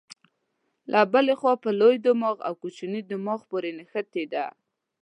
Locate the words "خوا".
1.39-1.53